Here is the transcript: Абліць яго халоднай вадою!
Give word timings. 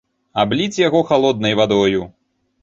Абліць 0.43 0.81
яго 0.87 1.01
халоднай 1.09 1.53
вадою! 1.61 2.01